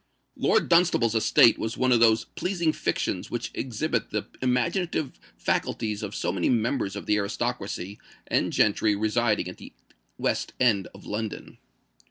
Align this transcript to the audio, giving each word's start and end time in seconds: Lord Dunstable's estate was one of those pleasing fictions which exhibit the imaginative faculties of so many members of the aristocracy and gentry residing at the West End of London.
Lord 0.35 0.67
Dunstable's 0.67 1.13
estate 1.13 1.59
was 1.59 1.77
one 1.77 1.91
of 1.91 1.99
those 1.99 2.25
pleasing 2.25 2.73
fictions 2.73 3.29
which 3.29 3.51
exhibit 3.53 4.09
the 4.09 4.25
imaginative 4.41 5.19
faculties 5.37 6.01
of 6.01 6.15
so 6.15 6.31
many 6.31 6.49
members 6.49 6.95
of 6.95 7.05
the 7.05 7.17
aristocracy 7.19 7.99
and 8.25 8.51
gentry 8.51 8.95
residing 8.95 9.47
at 9.47 9.57
the 9.57 9.73
West 10.17 10.53
End 10.59 10.87
of 10.95 11.05
London. 11.05 11.59